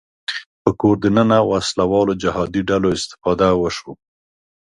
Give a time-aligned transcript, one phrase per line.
[0.63, 3.93] په کور دننه وسله والو جهادي ډلو استفاده وشوه